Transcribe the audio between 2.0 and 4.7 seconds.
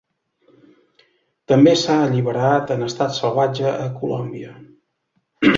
alliberat en estat salvatge a Colòmbia.